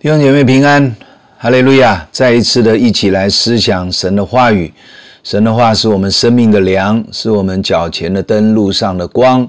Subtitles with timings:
[0.00, 0.94] 弟兄姐妹平安，
[1.38, 2.06] 哈利路亚！
[2.12, 4.72] 再一次的一起来思想神的话语。
[5.24, 9.44] 神的话是我们生命的粮，是我们脚前的灯，路上的光。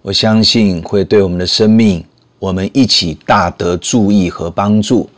[0.00, 2.02] 我相信会对我们的生命，
[2.38, 5.10] 我们一起大得注意和帮助。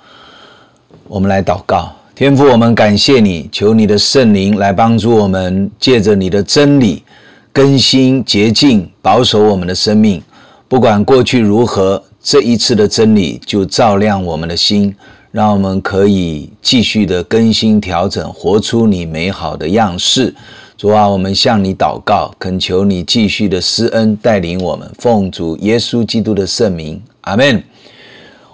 [1.07, 7.05] 我们来祷告，天父，我们感谢你，求你的圣灵来帮助我们，借着你的真理
[7.53, 10.21] 更新、洁净、保守我们的生命。
[10.67, 14.97] 不管过去如何，这一次的真理就照亮我们的心，
[15.31, 20.35] 让我们可以继续的更新调整，活出你美好的样式。
[20.79, 27.63] 主啊，我们向你祷告，恳求你继续的施恩带领我们，奉主耶稣基督的圣名，阿门。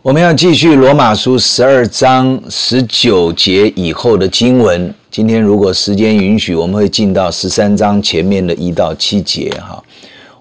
[0.02, 4.92] 我们要继续罗马书十二章十九节以后的经文。
[5.12, 9.80] 今天如果时间允许，我们会进到十三章前面的一到七节，哈。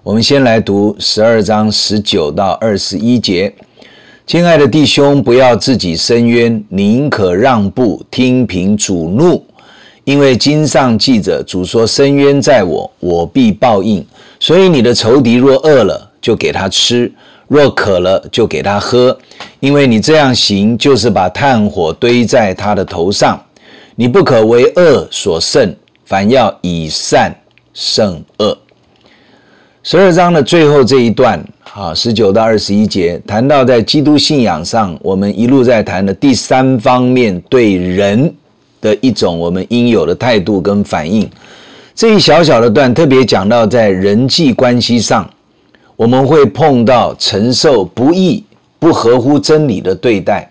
[0.02, 3.52] 我们先来读十二章十九到二十一节。
[4.26, 9.44] 亲爱的弟兄，不要自己伸冤，宁可让步，听凭主怒，
[10.04, 14.02] 因为经上记着，主说：“伸冤在我，我必报应。”
[14.40, 17.06] 所以你的仇敌若饿了，就给他吃；
[17.46, 19.16] 若渴了，就给他喝。
[19.58, 23.38] 因为你这样行，就是把炭火堆在他的头上。
[23.96, 25.76] 你不可为恶所胜，
[26.06, 27.36] 反要以善
[27.74, 28.56] 胜恶。
[29.82, 31.42] 十二章的最后这一段，
[31.72, 38.30] 啊，十九到二十一节，谈到在基督信仰上，我们一路在谈的第三方面对人
[38.82, 41.26] 的一种我们应有的态度跟反应。
[41.94, 45.28] 这一小小的段特别讲到在人际关系上，
[45.96, 48.44] 我们会碰到承受不义、
[48.78, 50.46] 不合乎真理的对待。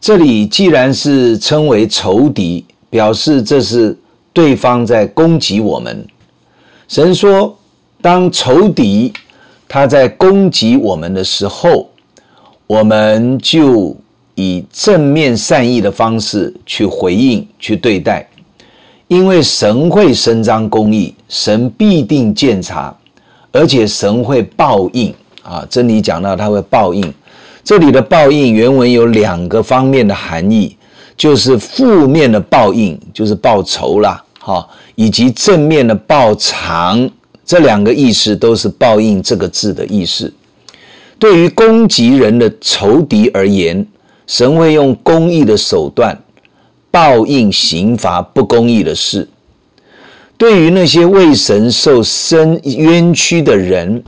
[0.00, 3.98] 这里既然是称为仇敌，表示这是
[4.32, 6.06] 对方在攻击我们。
[6.86, 7.52] 神说。
[8.06, 9.12] 当仇敌
[9.66, 11.90] 他在攻击我们的时候，
[12.68, 13.96] 我们就
[14.36, 18.24] 以正面善意的方式去回应、去对待，
[19.08, 22.96] 因为神会伸张公义，神必定鉴察，
[23.50, 25.12] 而且神会报应
[25.42, 25.66] 啊！
[25.68, 27.12] 真理讲到他会报应，
[27.64, 30.76] 这里的报应原文有两个方面的含义，
[31.16, 37.10] 就是负面的报应，就是报仇啦，哈，以及正面的报偿。
[37.46, 40.32] 这两个意思都是“报应”这个字的意思。
[41.16, 43.86] 对于攻击人的仇敌而言，
[44.26, 46.20] 神会用公义的手段
[46.90, 49.26] 报应刑罚不公义的事。
[50.36, 54.02] 对于那些为神受深冤屈的人，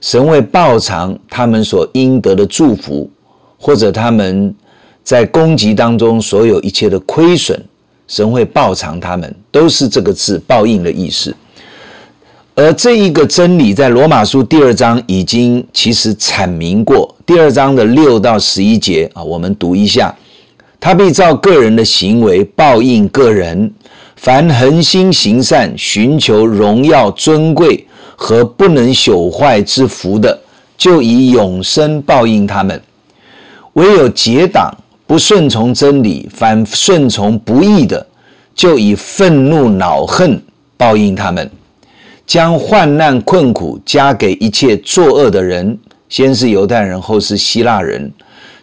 [0.00, 3.10] 神会报偿他们所应得的祝福，
[3.58, 4.54] 或者他们
[5.02, 7.60] 在攻击当中所有一切的亏损，
[8.06, 11.34] 神会报偿他们，都是这个字“报应”的意思。
[12.56, 20.14] 而这一个真理在罗马书第二章已经其实阐明过，第二章的六到十一节啊，我们读一下：
[20.78, 23.72] 他必照个人的行为报应个人。
[24.14, 27.84] 凡恒心行善、寻求荣耀尊贵
[28.14, 30.38] 和不能朽坏之福的，
[30.78, 32.78] 就以永生报应他们；
[33.72, 34.72] 唯有结党
[35.08, 38.06] 不顺从真理，反顺从不义的，
[38.54, 40.40] 就以愤怒恼恨
[40.76, 41.50] 报应他们。
[42.26, 48.08] 将患难困苦加给一切作恶的人，先是犹太人，后是希腊人；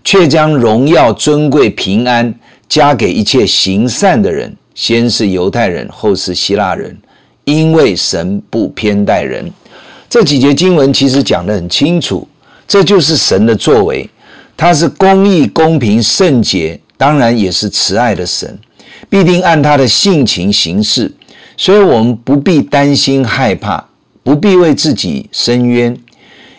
[0.04, 2.34] 却将荣耀、尊贵、平安
[2.68, 6.98] 加给一切行善的人，先是犹太人，后是希腊人。
[7.44, 9.52] 因为神不偏待人。
[10.08, 12.28] 这几节经文其实讲得很清楚，
[12.68, 14.08] 这就是神的作为。
[14.56, 18.58] 他是公义、公平、圣洁，当然也是慈爱的神，
[19.10, 21.12] 必定按他的性情行事。
[21.62, 23.86] 所以，我们不必担心害怕，
[24.24, 25.96] 不必为自己伸冤，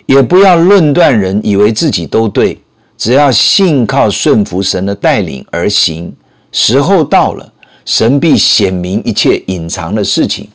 [0.07, 2.57] 也不要论断人，以为自己都对。
[2.97, 6.15] 只要信靠顺服神的带领而行，
[6.53, 7.53] 时候到了，
[7.85, 10.47] 神必显明一切隐藏的事情。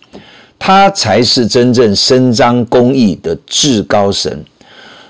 [0.57, 4.41] 他才是真正伸张公义的至高神。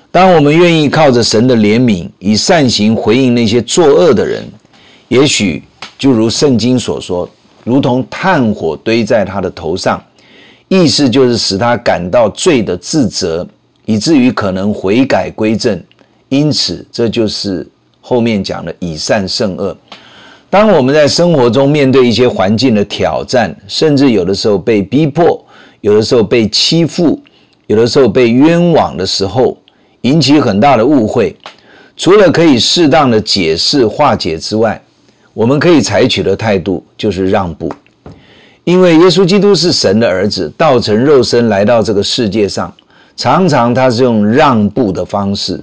[0.10, 4.44] 当我们愿意靠着神的怜悯，以善行回应那些作恶的人，
[5.10, 5.62] 也许
[6.00, 7.30] 就如圣经所说。
[7.68, 10.02] 如同炭火堆在他的头上，
[10.70, 13.46] 意思就是使他感到罪的自责，
[13.84, 15.78] 以至于可能悔改归正。
[16.30, 17.68] 因此，这就是
[18.00, 19.76] 后面讲的以善胜恶。
[20.50, 25.46] 当我们在生活中面对一些环境的挑战，甚至有的时候被逼迫，
[25.82, 27.22] 有的时候被欺负，
[27.66, 29.58] 有的时候被冤枉的时候，
[30.04, 31.36] 引起很大的误会，
[31.98, 34.82] 除了可以适当的解释化解之外，
[35.38, 37.72] 我们可以采取的态度就是让步，
[38.64, 42.74] 因为耶稣基督是神的儿子，道成肉身来到这个世界上，
[43.16, 45.62] 常常他是用让步的方式，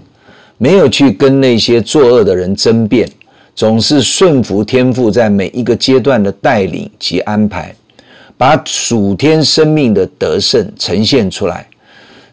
[0.58, 3.10] 没有去跟那些作恶的人争辩，
[3.56, 7.74] 总是顺服天父在每一个阶段的带领及安排，
[8.38, 11.66] 把属天生命的得胜呈现出来。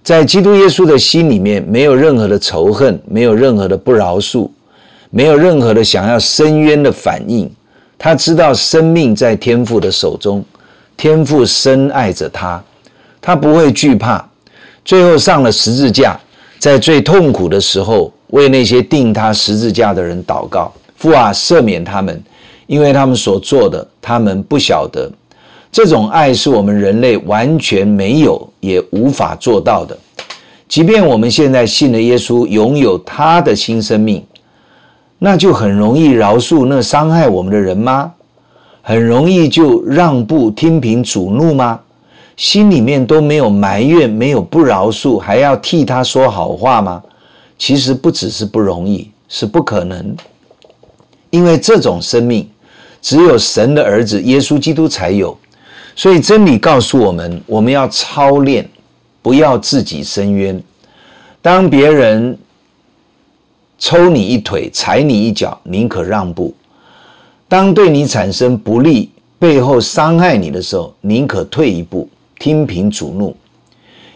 [0.04, 4.48] 在基督耶稣的心里面，没有任何的仇恨，没有任何的不饶恕，
[5.12, 7.48] 没有任何的想要伸冤的反应。
[8.00, 10.44] 他知道生命在天父的手中，
[10.98, 12.60] 天父深爱着他，
[13.22, 14.28] 他不会惧怕。
[14.84, 16.20] 最后上了十字架，
[16.58, 22.20] 在最痛苦的时候，为那些钉他十字架的人祷告：父啊，赦免他们，
[22.66, 25.12] 因为他们所做的，他们不晓得。
[25.72, 29.96] 这种爱是我们人类完全没有也无法做到的。
[30.68, 34.24] 即便我们现在信了耶稣，拥有他的新生命。
[35.24, 38.12] 那就很容易饶恕那伤害我们的人吗？
[38.82, 41.80] 很容易就让步听凭主怒吗？
[42.36, 47.04] 心里面都没有埋怨，没有不饶恕，还要替他说好话吗？
[47.56, 50.16] 其实不只是不容易，是不可能。
[51.30, 52.50] 因为这种生命
[53.00, 55.38] 只有神的儿子耶稣基督才有。
[55.96, 58.68] 所以真理告诉我们，我们要操练，
[59.22, 60.60] 不要自己伸冤。
[61.44, 62.36] 当别人
[63.82, 66.54] 抽你一腿，踩你一脚，宁可让步；
[67.48, 72.08] 当对你产生不利、背后伤害你的时候，宁可退一步，
[72.38, 73.36] 听凭主怒。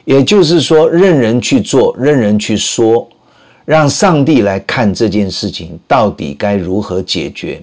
[0.05, 3.09] 也就是说，任人去做，任人去说，
[3.65, 7.59] 让上帝来看这件事情到底该如何解决。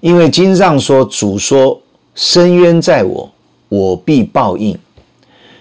[0.00, 1.80] 因为经上说：“主说，
[2.16, 3.30] 伸冤在我，
[3.68, 4.76] 我必报应。”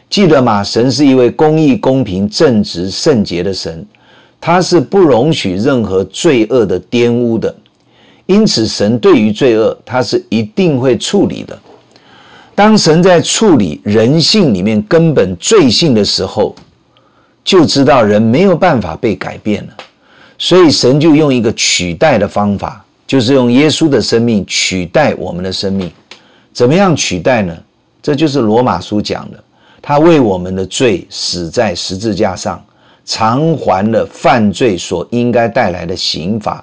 [0.09, 0.63] 记得吗？
[0.63, 3.85] 神是一位公义、公平、正直、圣洁的神。
[4.47, 7.53] 他是不容许任何罪恶的玷污的，
[8.27, 11.59] 因此神对于罪恶，他是一定会处理的。
[12.55, 16.55] 当神在处理人性里面根本罪性的时候，
[17.43, 19.73] 就知道人没有办法被改变了，
[20.37, 25.91] 所以神就用一个取代的方法，就是用耶稣的生命取代我们的生命。
[26.53, 27.53] 怎么样取代呢？
[28.01, 29.43] 这就是罗马书讲的，
[29.81, 32.63] 他为我们的罪死在十字架上。
[33.07, 36.61] 偿还了犯罪所应该带来的刑罚，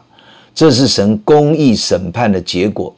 [0.54, 2.94] 这是神公义审判的结果，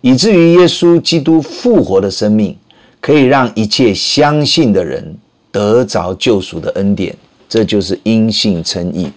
[0.00, 2.56] 以至于耶稣基督复活的生命
[2.98, 5.14] 可以让一切相信的人
[5.52, 7.14] 得着救赎的恩典，
[7.46, 9.12] 这就是因信称义。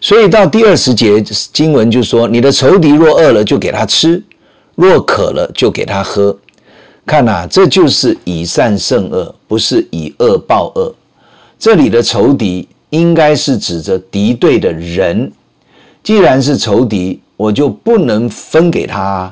[0.00, 1.22] 所以到第二十节
[1.52, 4.18] 经文就说：“你的仇敌若饿了，就给他吃；
[4.76, 6.34] 若渴了，就给他喝。”
[7.04, 10.94] 看呐，这就是以善胜恶，不是以恶报恶。
[11.58, 12.66] 这里的仇敌。
[12.94, 15.32] 应该是指着敌对的人，
[16.00, 19.28] 既然是仇敌，我就不能分给他；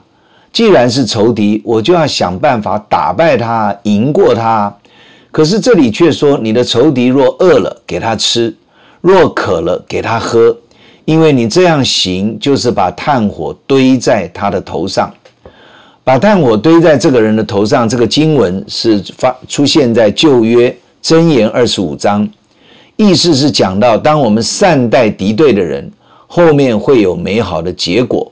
[0.53, 4.75] 既然是仇敌，我就要想办法打败他、赢过他。
[5.31, 8.53] 可是这里却说，你的仇敌若饿了，给他吃；
[9.01, 10.57] 若渴了，给他喝。
[11.05, 15.09] 因为你这样行，就是把炭火堆在他的头上，
[16.03, 17.89] 把炭火堆在这个人的头上。
[17.89, 22.29] 这个经文是发出现在旧约箴言二十五章。
[22.97, 25.91] 意思是讲到，当我们善待敌对的人，
[26.27, 28.31] 后面会有美好的结果，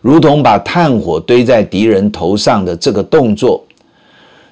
[0.00, 3.64] 如同把炭火堆在敌人头上的这个动作。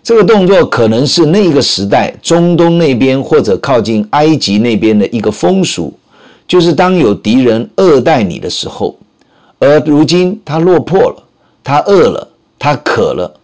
[0.02, 5.92] 这个动作可能是那个时代中东那边或者靠近埃及那边的一个风俗，
[6.46, 8.96] 就是当有敌人恶待你的时候，
[9.58, 11.16] 而如今他落魄了，
[11.64, 13.34] 他饿了，他渴了，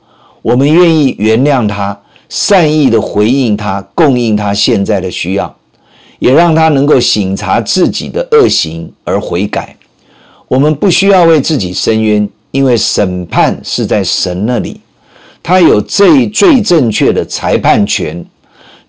[0.40, 5.52] 我们愿意原谅他，善意的回应他，供应他现在的需要。
[6.22, 9.76] 也让他能够省察自己的恶行而悔改。
[10.46, 14.80] 我们不需要为自己申冤，因为审判是在神那里，
[15.42, 18.24] 他有最最正确的裁判权。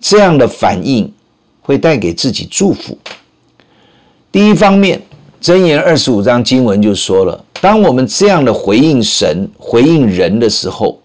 [0.00, 1.12] 这样的反应
[1.60, 2.96] 会带给自己祝福。
[4.30, 5.02] 第一方面，
[5.42, 11.00] 箴言二十五章经文就说了：当我们这样的回应神、回应人的时候，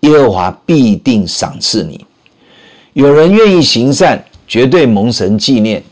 [0.00, 2.06] 耶和华必定赏赐你。
[2.92, 4.24] 有人愿意行善。
[4.54, 5.82] 绝对蒙神纪念，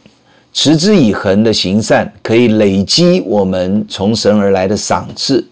[0.52, 5.44] 持之以恒的行善，可以累积我们从神而来的赏赐。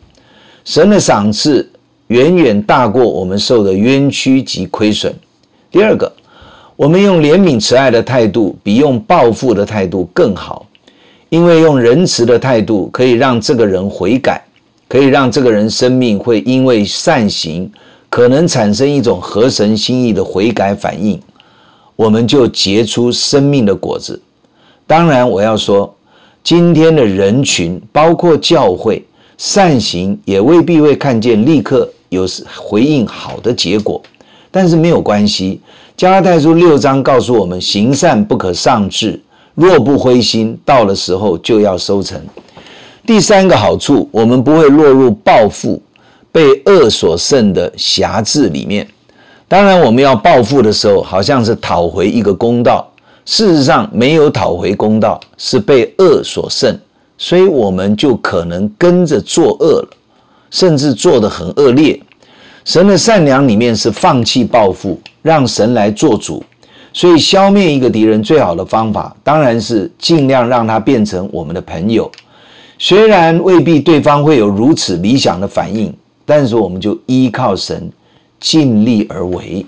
[0.64, 1.69] 神的赏赐
[2.07, 5.12] 远远大过我们受的冤屈及亏损。
[5.73, 6.12] 第二个，
[6.76, 10.64] 我们用怜悯慈爱的态度，比用报复的态度更好，
[11.31, 14.40] 因为用仁慈的态度可以让这个人悔改，
[14.87, 17.69] 可以让这个人生命会因为善行
[18.09, 21.21] 可能产生一种合神心意的悔改反应。
[22.00, 24.19] 我们就结出生命的果子。
[24.87, 25.95] 当然，我要说，
[26.42, 29.04] 今天的人群，包括教会，
[29.37, 32.26] 善行也未必会看见立刻有
[32.57, 34.00] 回应好的结果。
[34.50, 35.61] 但是没有关系。
[35.95, 39.21] 加拉太书六章告诉我们：行善不可丧志，
[39.54, 42.19] 若不灰心，到了时候就要收成。
[43.04, 45.78] 第三个好处，我们不会落入报复、
[46.33, 48.88] 被恶所胜的辖制里面。
[49.50, 52.88] 当然，我们要报复的时候，好像是讨回一个公道。
[53.25, 56.78] 事实上，没有讨回公道，是被恶所胜，
[57.19, 59.88] 所以我们就可能跟着作恶了，
[60.52, 62.00] 甚至做得很恶劣。
[62.64, 66.40] 神的善良里面是放弃报复，让神来做主。
[66.92, 72.09] 所以，消灭一个敌人最好的方法，当然是尽量让他变成我们的朋友。
[72.78, 75.92] 虽然未必对方会有如此理想的反应，
[76.25, 77.90] 但是我们就依靠神，
[78.40, 79.64] 尽力而为。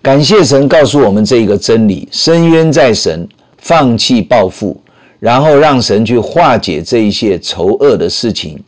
[0.00, 4.76] 感谢神告诉我们这一个真理：深渊在神，放弃报复，
[5.20, 8.58] 然后让神去化解这一些仇恶的事情，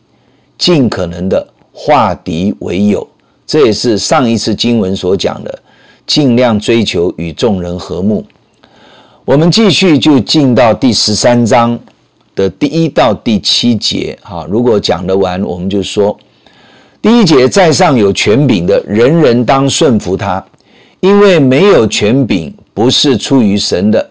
[0.57, 3.05] 尽可能的化敌为友。
[3.45, 5.59] 这也是上一次经文所讲的。
[6.07, 8.23] 尽量追求与众人和睦。
[9.25, 11.79] 我们继续就进到第十三章
[12.35, 14.15] 的第一到第七节。
[14.21, 16.15] 哈，如果讲得完，我们就说
[17.05, 20.43] 第一节：在上有权柄的，人人当顺服他，
[21.01, 24.09] 因为没有权柄不是出于神的，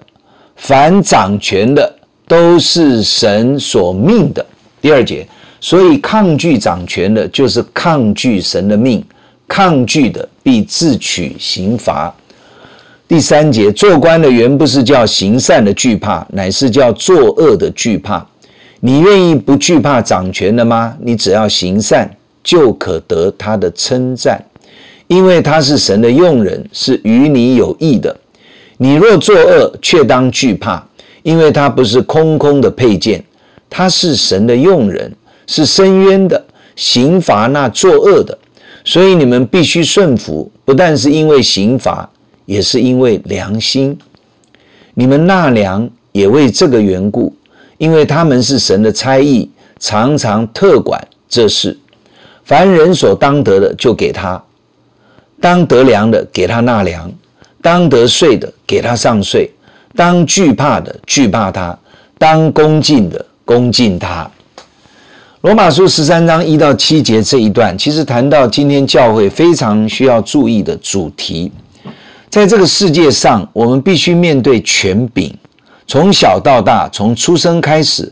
[0.55, 1.93] 凡掌权的
[2.29, 4.47] 都是神所命的。
[4.81, 5.27] 第二节：
[5.61, 9.05] 所以抗拒掌权的，就是抗拒神的命。
[9.49, 12.15] 抗拒的必自取刑罚。
[13.09, 18.25] 第三节，做官的原不是叫行善的惧怕，乃是叫作恶的惧怕。
[18.79, 20.97] 你愿意不惧怕掌权的吗？
[21.03, 22.09] 你只要行善，
[22.45, 24.41] 就可得他的称赞，
[25.09, 28.15] 因为他是神的用人，是与你有益的。
[28.77, 30.87] 你若作恶，却当惧怕，
[31.23, 33.25] 因为他不是空空的佩剑，
[33.71, 35.11] 他是神的用人，
[35.47, 36.45] 是伸冤的，
[36.77, 38.37] 刑罚那作恶的。
[38.85, 42.07] 所以你们必须顺服，不但是因为刑罚，
[42.45, 43.99] 也是因为良心。
[44.93, 47.35] 你们纳粮也为这个缘故，
[47.79, 49.49] 因为他们是神的差役，
[49.79, 51.77] 常常特管这事。
[52.45, 54.39] 凡人所当得的，就给他；
[55.41, 57.09] 当得粮的，给他纳粮；
[57.63, 59.49] 当得税的，给他上税；
[59.97, 61.77] 当惧怕的，惧怕他；
[62.19, 64.31] 当恭敬的，恭敬他。
[65.41, 71.51] 罗马书十三章一到七节这一段，其实谈到今天教会非常需要注意的主题。
[72.31, 75.33] 在这个世界上，我们必须面对权柄。
[75.87, 78.11] 从小到大，从出生开始，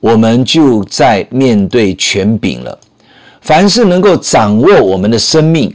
[0.00, 2.78] 我们就在面对权柄了。
[3.42, 5.72] 凡是能够掌握我们的生命，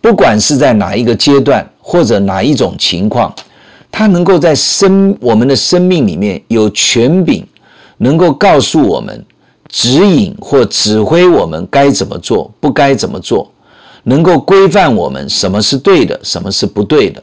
[0.00, 3.34] 不管是在哪一个阶段或者哪一种情况，
[3.90, 7.44] 他能够在生我们的生命里面有权柄，
[7.96, 9.24] 能够告诉我们。
[9.72, 13.48] 指引或指挥我们该怎么做，不该怎么做，
[14.02, 17.22] 能够规范我们什么是对的，什么是不对的，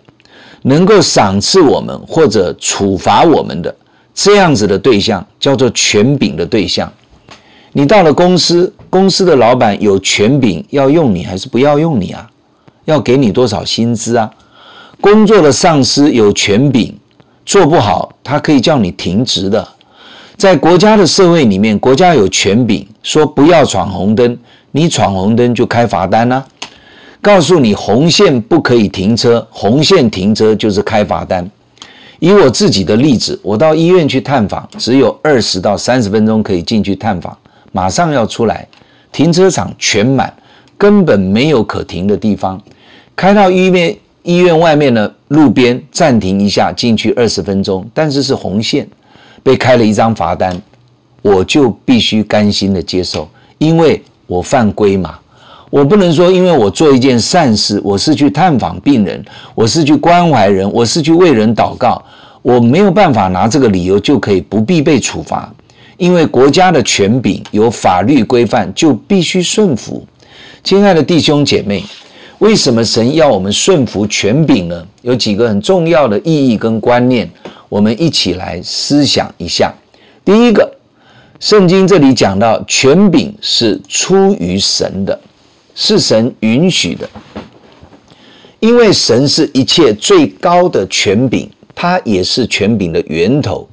[0.61, 3.75] 能够赏赐我们或者处罚我们的
[4.15, 6.89] 这样子的对象，叫做权柄的对象。
[7.77, 12.27] 你到了公司，公司的老板有权柄要用你还是不要用你啊？
[12.85, 14.27] 要给你多少薪资啊？
[14.99, 16.91] 工作的上司有权柄，
[17.45, 19.67] 做不好他可以叫你停职的。
[20.35, 24.35] 在国家的社会里面，国家有权柄说不要闯红灯，
[24.71, 26.43] 你闯红灯就开罚单啦。
[27.21, 31.47] 告诉你红线不可以停车，红线停车就是开罚单。
[32.17, 37.37] 以我自己的例子，我到医院去探访，只有二十到三十分钟可以进去探访，
[37.71, 38.67] 马上要出来，
[39.11, 40.33] 停车场全满，
[40.77, 42.61] 根本没有可停的地方。
[43.15, 48.87] 开到医院医院外面的路边暂停一下，进去二十分钟，但是是红线。
[49.43, 50.61] 被开了一张罚单，
[51.21, 55.17] 我就必须甘心的接受，因为我犯规嘛。
[55.69, 59.23] 我不能说，因为我做一件善事，我是去探访病人，
[59.55, 62.01] 我是去关怀人，我是去为人祷告，
[62.41, 65.49] 我没有办法拿这个理由就可以不必被处罚。
[65.97, 70.05] 因为国家的权柄有法律规范，就必须顺服。
[70.63, 71.83] 亲爱的弟兄姐妹，
[72.37, 74.87] 为什么神要我们顺服权柄呢？
[75.01, 77.29] 有几个很重要的意义跟观念。
[77.69, 79.73] 我们一起来思想一下。
[80.23, 80.71] 第一个，
[81.39, 85.19] 圣经这里讲到权柄是出于神的，
[85.73, 87.09] 是神允许的，
[88.59, 93.67] 因为神是一切最高的权柄，他也是权柄的源头。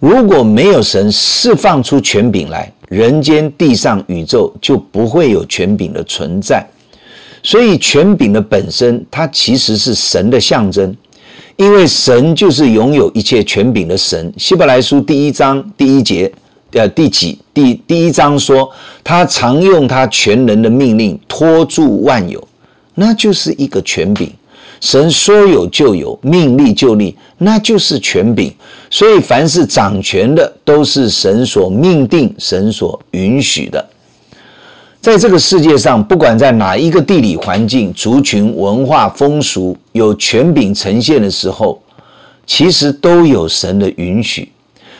[0.00, 6.64] 如果没有神释放出权柄来，人间、地上、宇宙就不会有权柄的存在。
[7.42, 10.96] 所以，权柄的本身，它其实是神的象征。
[11.56, 14.32] 因为神就是拥有一切权柄的神。
[14.36, 16.30] 希伯来书第一章第一节，
[16.70, 17.36] 呃，第几？
[17.52, 18.70] 第第一章说，
[19.02, 22.46] 他常用他全能的命令托住万有，
[22.94, 24.30] 那就是一个权柄。
[24.80, 28.52] 神说有就有，命立就立，那就是权柄。
[28.90, 33.84] 所以，凡是掌权的，都是神所命定、神所允许的。
[35.00, 41.80] 在这个世界上，不管在哪一个地理环境、族群、文化、风俗，有权柄呈现的时候，
[42.46, 44.50] 其实都有神的允许。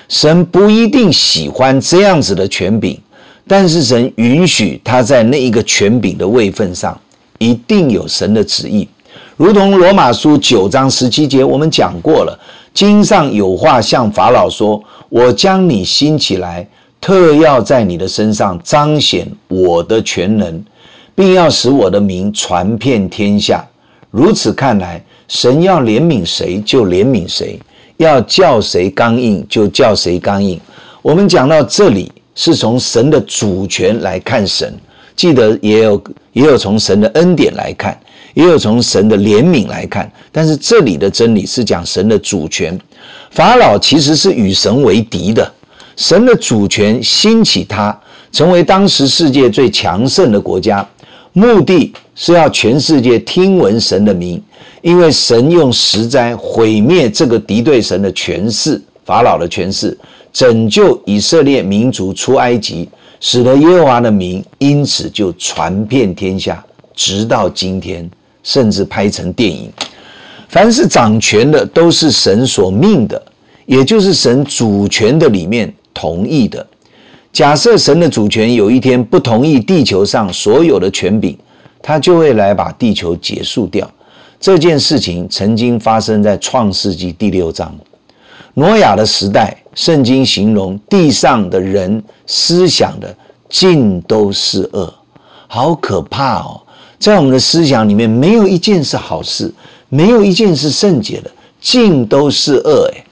[0.08, 2.98] 神不一定喜欢这样子的权柄，
[3.46, 6.98] 但是神允许他在那一个权柄的位份上，
[7.38, 8.88] 一定有神的旨意。
[9.38, 12.36] 如同罗马书九章十七节，我们讲过了，
[12.74, 16.66] 经上有话向法老说：“我将你兴起来。”
[17.00, 20.60] 特要在你的身上彰显我的全能，
[21.14, 23.64] 并要使我的名传遍天下。
[24.10, 27.60] 如此看来，神要怜悯谁就怜悯谁，
[27.98, 30.60] 要叫谁刚硬就叫谁刚硬。
[31.00, 34.74] 我们讲到这里，是从神的主权来看神，
[35.14, 37.96] 记得也有也有从神的恩典来看，
[38.34, 40.10] 也有从神的怜悯来看。
[40.30, 42.78] 但是这里的真理是讲神的主权。
[43.30, 45.52] 法老其实是与神为敌的。
[45.96, 47.98] 神的主权兴起他，
[48.30, 50.88] 成为当时世界最强盛的国家，
[51.32, 54.40] 目的是要全世界听闻神的名，
[54.80, 59.98] 因为神用十灾毁灭这个敌对神的权势，法老的权势，
[60.32, 62.88] 拯救以色列民族出埃及，
[63.20, 68.08] 使得耶和华的名因此就传遍天下，直到今天，
[68.48, 69.70] 甚至拍成电影。
[70.48, 73.22] 凡是掌权的，都是神所命的，
[73.66, 75.70] 也就是神主权的里面。
[75.92, 76.64] 同意的。
[77.32, 81.36] 假设神的主权有一天不同意地球上所有的权柄，
[81.82, 83.90] 他就会来把地球结束掉。
[84.38, 87.74] 这件事情曾经发生在创世纪第六章。
[88.54, 93.12] 挪亚的时代，圣经形容地上的人思想的
[93.48, 94.94] 尽都是恶，
[95.48, 96.60] 好可怕哦！
[96.98, 99.52] 在我们的思想里面，没有一件是好事，
[99.88, 102.90] 没有一件是圣洁的，尽都是恶。
[102.92, 103.04] 诶，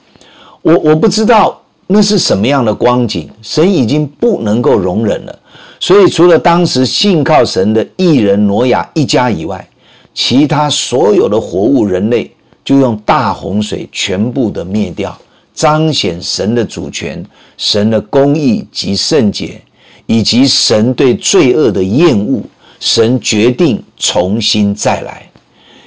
[0.61, 1.61] 我我不知道。
[1.89, 3.29] 那是什么样的光景？
[3.41, 5.39] 神已经不能够容忍了，
[5.79, 9.65] 所以除了当时信靠神的义人挪亚一家以外，
[10.13, 12.29] 其他所有的活物人类
[12.65, 15.17] 就用大洪水全部的灭掉，
[15.53, 19.61] 彰显神的主权、神的公义及圣洁，
[20.07, 22.41] 以及神对罪恶的厌恶。
[22.79, 25.23] 神决定重新再来。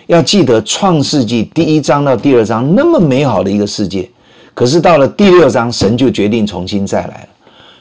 [0.07, 4.09] 要记得创世纪第一章到第二章那么美好的一个世界。
[4.53, 7.29] 可是到了第六章，神就决定重新再来了。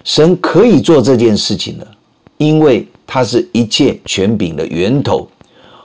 [0.04, 1.88] 神可以做这件事情了，
[2.38, 5.28] 因为他是一切权柄的源头。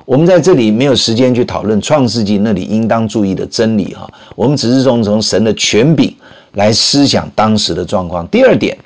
[0.04, 4.06] 我们在这里没有时间去讨论创世纪那里应当注意的真理哈，
[4.36, 6.14] 我们只是从从神的权柄
[6.52, 8.28] 来思想当时的状况。
[8.28, 8.76] 第二点，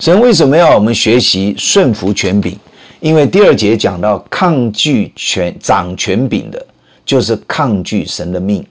[0.00, 2.58] 神为什么要我们学习顺服权柄？
[3.00, 6.66] 因为第二节讲到抗拒权掌权柄的，
[7.04, 8.64] 就是抗拒神的命，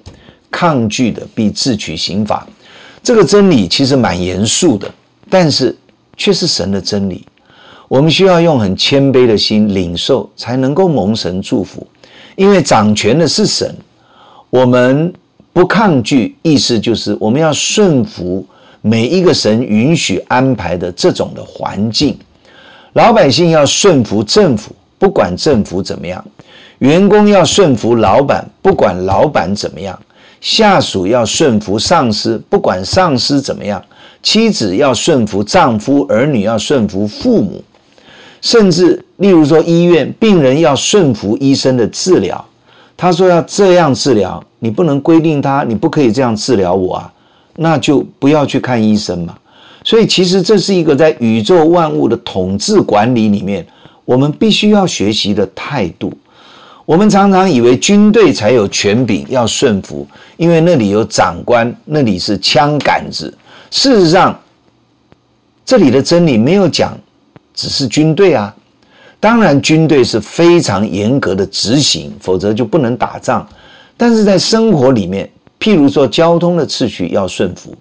[0.49, 2.45] 抗拒的必自取刑罚。
[3.03, 4.91] 这个真理其实蛮严肃的，
[5.29, 5.75] 但是
[6.17, 7.23] 却是神的真理。
[7.87, 11.85] 我们需要用很谦卑的心领受，才能够蒙神祝福。
[12.35, 13.73] 因为掌权的是神，
[14.49, 15.13] 我们
[15.53, 18.45] 不抗拒，意思就是我们要顺服
[18.81, 22.17] 每一个神允许安排的这种的环境。
[22.95, 26.17] 老百姓要顺服政府，不管政府怎么样；
[26.79, 29.97] 员工要顺服老板，不管老板怎么样。
[30.39, 33.81] 下属要顺服上司，不管上司怎么样；
[34.23, 37.61] 妻子要顺服丈夫，儿女要顺服父母，
[38.39, 42.45] 甚至例如说医院，病人要顺服医生的治疗。
[42.95, 47.11] 他说要这样治疗，你不能规定他，你不可以这样治疗我啊，
[47.57, 49.35] 那就不要去看医生嘛。
[49.85, 53.65] 所以其实这是一个在宇宙万物的统治管理里面，
[54.03, 56.11] 我们必须要学习的态度。
[56.85, 63.31] 我们常常以为军队才有权柄要顺服，因为那里有长官，那里是枪杆子。
[63.69, 64.39] 事实上，
[65.63, 66.97] 这里的真理没有讲，
[67.53, 68.53] 只是军队啊。
[69.19, 73.47] 当然，军队是非常严格的执行，否则就不能打仗。
[73.97, 75.27] 但是在生活里面，
[75.59, 77.73] 譬如说交通的秩序要顺服，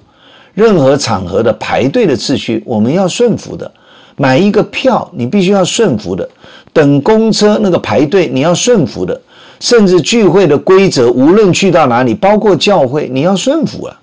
[0.54, 3.70] 任何场合的排队的次序我们要顺服的。
[4.16, 6.28] 买一个票，你必须要顺服的。
[6.72, 9.20] 等公车那个排队，你要顺服的，
[9.58, 14.00] 甚至聚会的规则，无论去到哪里，包括教会，你要顺服啊。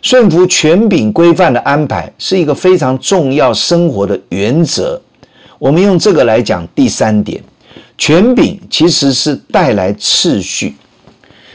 [0.00, 5.00] 顺服权柄规范的安排是一个非常重要生活的原则。
[5.58, 7.42] 我们用这个来讲第三点，
[7.98, 10.74] 权柄其实是带来次序。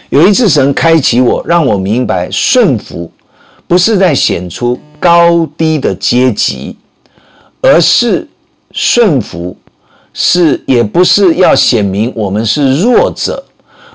[0.09, 3.09] 有一次神开启我，让我明白顺服
[3.67, 6.75] 不是在显出高低的阶级，
[7.61, 8.27] 而是
[8.71, 9.55] 顺服。
[10.19, 13.43] 是，也不是要显明我们是弱者，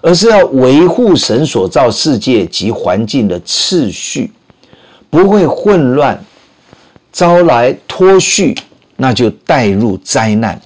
[0.01, 4.31] 而是要维护神所造世界及环境的次序，
[5.11, 6.25] 不会混乱，
[7.11, 8.57] 招来脱序，
[8.97, 10.61] 那就带入灾难。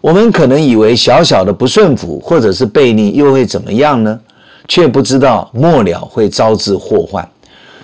[0.00, 4.18] 我们可能以为小小的不顺服或者是悖逆又会怎么样呢？
[4.66, 7.28] 却不知道末了会招致祸患。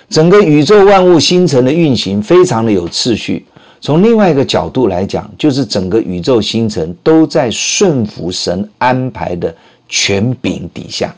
[0.09, 3.45] 整个宇宙万物星辰的运行非常的有次序。
[3.79, 9.55] 从另外一个角度来讲，就是整个宇宙星辰都在顺服神安排的
[9.87, 11.15] 权柄底下。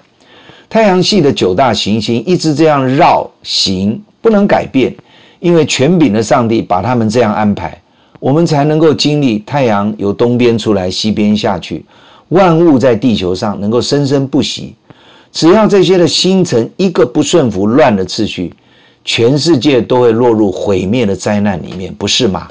[0.70, 4.94] 太阳系的九大行星一直这样绕行，不能改变，
[5.40, 7.76] 因为权柄的上帝把他们这样安排，
[8.20, 11.84] 我们才能够经历太阳由东边出来，西边下去，
[12.30, 14.76] 万物在地球上能够生生不息。
[15.32, 18.54] 只要这些的星辰一个不顺服，乱了次序。
[19.04, 22.48] 全世界都会落入毁灭的灾难里面，不是吗？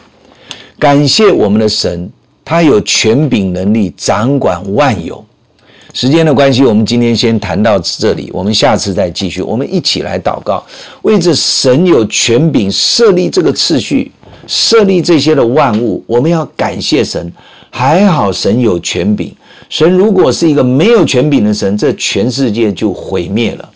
[0.79, 2.11] 感谢我们的神，
[2.45, 5.25] 他有权柄能力掌管万有。
[5.93, 9.43] 时间的关系，我们今天先谈到这里，我们下次再继续。
[9.43, 10.65] 我们一起来祷告，
[11.03, 14.11] 为着神有权柄设立这个次序，
[14.47, 17.33] 设立这些的万物，我们要感谢神。
[17.73, 19.33] 还好神有权柄，
[19.69, 23.70] 神如果是一个没有权柄的神，这全世界就毁灭了。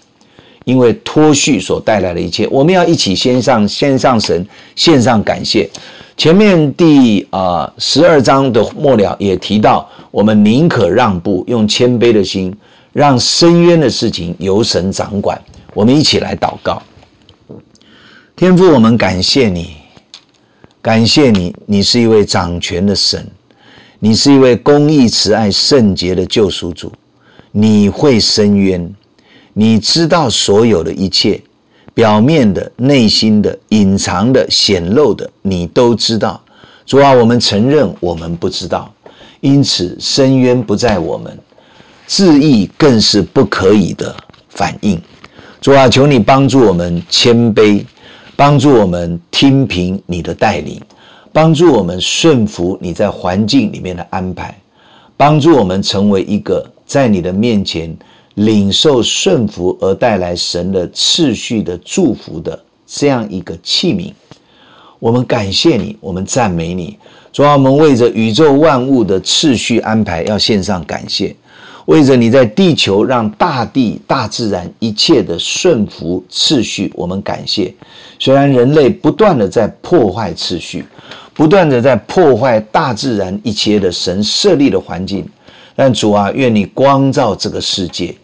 [0.65, 5.69] 因为脱序所带来的一切，我们要一起先上先上神，献上感谢。
[6.17, 12.55] 前面第啊十二章的末了也提到，我们宁可让步，用谦卑的心，
[12.93, 15.41] 让深渊的事情由神掌管。
[15.75, 16.81] 我们一起来祷告，
[18.37, 19.75] 天父，我们感谢你，
[20.81, 23.27] 感谢你，你是一位掌权的神，
[23.99, 26.93] 你是一位公义慈爱圣洁的救赎主，
[27.51, 28.95] 你会伸冤。
[29.57, 31.41] 你知道所有的一切，
[31.95, 36.41] 表面的、内心的、隐藏的、显露的，你都知道。
[36.85, 38.93] 主啊，我们承认我们不知道，
[39.41, 41.39] 因此深渊不在我们，
[42.05, 44.15] 自义更是不可以的
[44.49, 45.01] 反应。
[45.61, 47.85] 主啊，求你帮助我们谦卑，
[48.35, 50.83] 帮助我们听凭你的带领，
[51.33, 54.53] 帮助我们顺服你在环境里面的安排，
[55.17, 57.97] 帮助我们成为一个在你的面前。
[58.35, 64.13] 领受顺服而带来神的次序的祝福的这样一个器皿，
[64.99, 66.99] 我们感谢你，我们赞美你。
[67.33, 71.35] 主啊，我们为着宇宙万物的次序安排要献上感谢，
[71.87, 77.73] 为着你在地球让大地、大自然一切的顺服次序，我们感谢。
[78.19, 80.85] 虽然人类不断的在破坏次序，
[81.33, 85.25] 不断的在破坏大自然一切的神设立的环境，
[85.75, 88.15] 但主啊，愿你光照这个世界。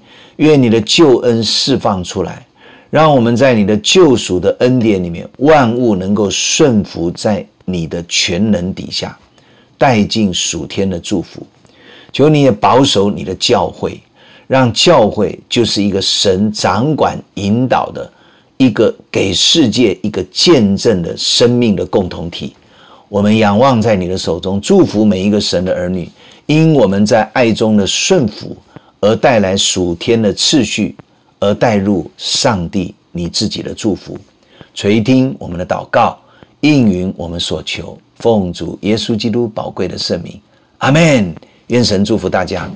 [0.41, 2.47] 愿你的救恩释放出来，
[2.89, 9.17] 让我们在你的救赎的恩典里面，万物能够顺服在你的全能底下，
[9.77, 11.47] 带进属天的祝福。
[12.11, 14.01] 求你也保守你的教会，
[14.47, 18.11] 让教会就是一个神掌管引导的
[18.57, 22.55] 一个给世界一个见证的生命的共同体。
[23.11, 26.09] 我们仰望在你的手中，祝福每一个神的儿女，
[26.47, 28.57] 因我们在爱中的顺服。
[29.01, 30.95] 而带来属天的次序，
[31.39, 34.19] 而带入上帝你自己的祝福，
[34.75, 36.19] 垂听我们的祷告，
[36.61, 40.41] 应允我们所求，奉主耶稣基督宝贵的圣名，
[40.79, 41.35] 阿门。
[41.69, 42.69] 愿神祝福大家。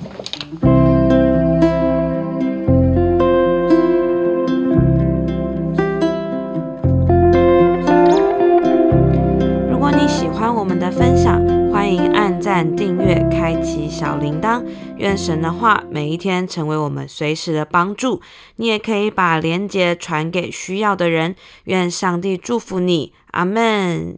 [9.69, 14.63] 如果你喜欢我们的分享，欢迎按赞、订阅、开启小铃铛。
[15.05, 18.23] 愿神的话每一天成为我们随时的帮助。
[18.55, 21.35] 你也可以把连接传给需要的人。
[21.65, 24.17] 愿上帝祝福你，阿门。